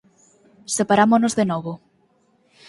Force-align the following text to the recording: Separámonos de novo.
Separámonos 0.75 1.33
de 1.39 1.45
novo. 1.51 1.73